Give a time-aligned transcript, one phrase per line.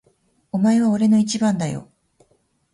[0.51, 1.87] お前は俺の一番だよ。